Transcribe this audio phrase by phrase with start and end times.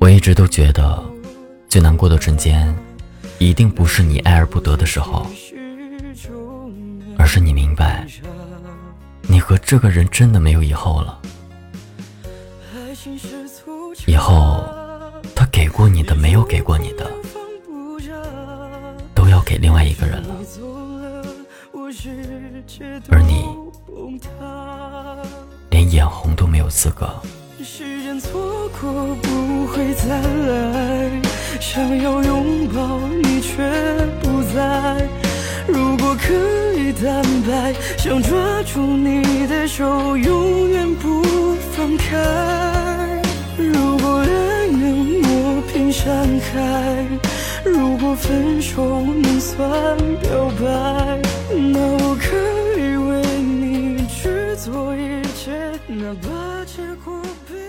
[0.00, 1.02] 我一直都觉得，
[1.68, 2.74] 最难过的瞬间，
[3.38, 5.26] 一定不是你爱而不得的时候，
[7.18, 8.06] 而是你明白，
[9.22, 11.20] 你和这个人真的没有以后了。
[14.06, 14.64] 以后，
[15.34, 17.10] 他给过你的，没有给过你的，
[19.14, 20.34] 都要给另外一个人了。
[23.08, 23.44] 而你，
[25.70, 27.08] 连眼红都没有资格。
[27.64, 31.10] 时间错过不会再来，
[31.60, 33.56] 想要拥抱你却
[34.20, 35.08] 不在。
[35.68, 36.34] 如果可
[36.76, 41.22] 以坦白，想抓住你的手，永远不
[41.72, 43.22] 放开。
[43.56, 47.06] 如果爱能磨平山海，
[47.64, 52.36] 如果分手能算表白，那我可
[52.80, 55.52] 以为你去做一切，
[55.86, 57.61] 哪怕痴苦逼